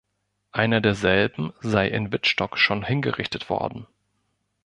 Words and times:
Einer 0.51 0.81
derselben 0.81 1.53
sei 1.59 1.87
in 1.89 2.11
Wittstock 2.11 2.57
schon 2.57 2.83
hingerichtet 2.83 3.51
worden. 3.51 3.85